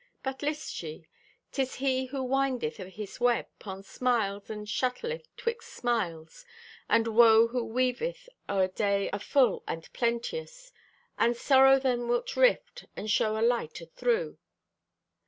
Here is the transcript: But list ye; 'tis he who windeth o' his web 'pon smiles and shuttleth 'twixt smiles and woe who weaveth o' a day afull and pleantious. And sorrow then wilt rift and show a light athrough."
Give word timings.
But 0.23 0.41
list 0.41 0.81
ye; 0.81 1.07
'tis 1.51 1.75
he 1.75 2.05
who 2.07 2.23
windeth 2.23 2.79
o' 2.79 2.89
his 2.89 3.19
web 3.19 3.45
'pon 3.59 3.83
smiles 3.83 4.49
and 4.49 4.67
shuttleth 4.67 5.27
'twixt 5.37 5.71
smiles 5.71 6.43
and 6.89 7.05
woe 7.09 7.49
who 7.49 7.63
weaveth 7.63 8.27
o' 8.49 8.61
a 8.61 8.67
day 8.67 9.11
afull 9.13 9.61
and 9.67 9.93
pleantious. 9.93 10.71
And 11.19 11.37
sorrow 11.37 11.77
then 11.77 12.07
wilt 12.07 12.35
rift 12.35 12.85
and 12.95 13.11
show 13.11 13.37
a 13.39 13.45
light 13.45 13.79
athrough." 13.79 14.37